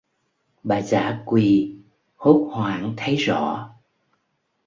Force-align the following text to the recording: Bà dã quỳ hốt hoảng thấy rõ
Bà 0.63 0.81
dã 0.81 1.21
quỳ 1.25 1.75
hốt 2.15 2.49
hoảng 2.51 2.93
thấy 2.97 3.15
rõ 3.15 3.69